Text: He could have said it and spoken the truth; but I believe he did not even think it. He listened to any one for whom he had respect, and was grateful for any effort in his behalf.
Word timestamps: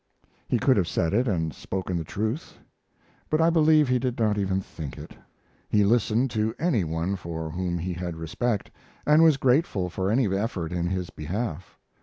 He 0.49 0.57
could 0.57 0.77
have 0.77 0.87
said 0.87 1.13
it 1.13 1.27
and 1.27 1.53
spoken 1.53 1.95
the 1.95 2.03
truth; 2.03 2.57
but 3.29 3.39
I 3.39 3.51
believe 3.51 3.87
he 3.87 3.99
did 3.99 4.17
not 4.17 4.35
even 4.39 4.59
think 4.59 4.97
it. 4.97 5.15
He 5.69 5.83
listened 5.83 6.31
to 6.31 6.55
any 6.57 6.83
one 6.83 7.15
for 7.15 7.51
whom 7.51 7.77
he 7.77 7.93
had 7.93 8.15
respect, 8.15 8.71
and 9.05 9.21
was 9.21 9.37
grateful 9.37 9.91
for 9.91 10.09
any 10.09 10.25
effort 10.35 10.71
in 10.73 10.87
his 10.87 11.11
behalf. 11.11 11.77